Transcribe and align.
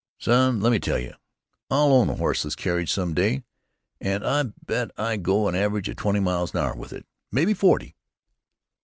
"Son, 0.17 0.59
let 0.59 0.71
me 0.71 0.79
tell 0.79 0.97
you, 0.97 1.13
I'll 1.69 1.93
own 1.93 2.09
a 2.09 2.15
horseless 2.15 2.55
carriage 2.55 2.91
some 2.91 3.13
day, 3.13 3.43
and 3.99 4.25
I 4.25 4.45
bet 4.65 4.89
I 4.97 5.17
go 5.17 5.47
an 5.47 5.53
average 5.53 5.89
of 5.89 5.95
twenty 5.97 6.19
miles 6.19 6.55
an 6.55 6.59
hour 6.61 6.73
with 6.75 6.91
it, 6.91 7.05
maybe 7.31 7.53
forty." 7.53 7.95